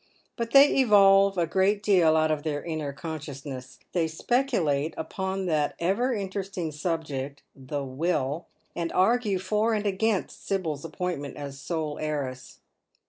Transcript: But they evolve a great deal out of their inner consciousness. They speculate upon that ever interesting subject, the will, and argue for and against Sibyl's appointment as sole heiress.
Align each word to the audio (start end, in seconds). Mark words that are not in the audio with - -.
But 0.35 0.49
they 0.49 0.77
evolve 0.79 1.37
a 1.37 1.45
great 1.45 1.83
deal 1.83 2.17
out 2.17 2.31
of 2.31 2.41
their 2.41 2.63
inner 2.63 2.91
consciousness. 2.91 3.77
They 3.91 4.07
speculate 4.07 4.95
upon 4.97 5.45
that 5.45 5.75
ever 5.77 6.11
interesting 6.11 6.71
subject, 6.71 7.43
the 7.55 7.83
will, 7.83 8.47
and 8.75 8.91
argue 8.93 9.37
for 9.37 9.75
and 9.75 9.85
against 9.85 10.47
Sibyl's 10.47 10.83
appointment 10.83 11.37
as 11.37 11.59
sole 11.59 11.99
heiress. 11.99 12.57